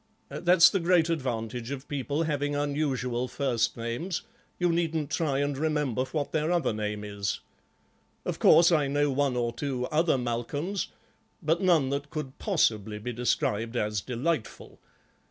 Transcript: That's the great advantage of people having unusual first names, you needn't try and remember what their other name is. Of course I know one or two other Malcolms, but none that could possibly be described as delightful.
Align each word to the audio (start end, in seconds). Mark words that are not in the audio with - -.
That's 0.29 0.67
the 0.71 0.79
great 0.79 1.11
advantage 1.11 1.69
of 1.69 1.87
people 1.87 2.23
having 2.23 2.55
unusual 2.55 3.27
first 3.27 3.77
names, 3.77 4.23
you 4.57 4.71
needn't 4.71 5.11
try 5.11 5.37
and 5.37 5.55
remember 5.55 6.05
what 6.05 6.31
their 6.31 6.51
other 6.51 6.73
name 6.73 7.03
is. 7.03 7.39
Of 8.25 8.39
course 8.39 8.71
I 8.71 8.87
know 8.87 9.11
one 9.11 9.37
or 9.37 9.53
two 9.53 9.85
other 9.91 10.17
Malcolms, 10.17 10.87
but 11.43 11.61
none 11.61 11.91
that 11.91 12.09
could 12.09 12.39
possibly 12.39 12.97
be 12.97 13.13
described 13.13 13.75
as 13.75 14.01
delightful. 14.01 14.79